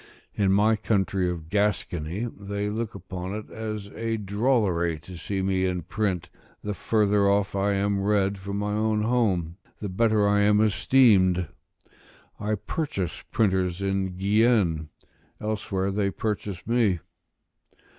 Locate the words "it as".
3.35-3.89